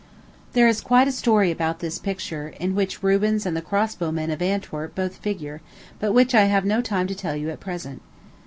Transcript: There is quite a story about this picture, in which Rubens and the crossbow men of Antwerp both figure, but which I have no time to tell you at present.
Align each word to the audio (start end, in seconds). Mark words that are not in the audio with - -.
There 0.53 0.67
is 0.67 0.81
quite 0.81 1.07
a 1.07 1.11
story 1.11 1.51
about 1.51 1.77
this 1.77 1.99
picture, 1.99 2.55
in 2.59 2.73
which 2.73 3.03
Rubens 3.03 3.45
and 3.45 3.55
the 3.55 3.61
crossbow 3.61 4.11
men 4.11 4.31
of 4.31 4.41
Antwerp 4.41 4.95
both 4.95 5.17
figure, 5.17 5.61
but 5.99 6.11
which 6.11 6.33
I 6.33 6.45
have 6.45 6.65
no 6.65 6.81
time 6.81 7.05
to 7.05 7.13
tell 7.13 7.35
you 7.35 7.51
at 7.51 7.59
present. 7.59 8.01